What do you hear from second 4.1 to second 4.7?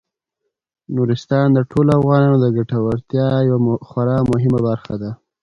مهمه